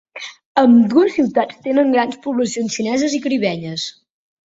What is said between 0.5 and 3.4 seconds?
Ambdues ciutats tenen grans poblacions xineses i